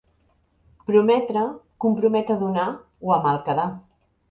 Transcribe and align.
Prometre 0.87 1.43
compromet 1.85 2.33
a 2.35 2.39
donar 2.41 2.67
o 3.09 3.17
a 3.19 3.23
mal 3.29 3.41
quedar. 3.47 3.71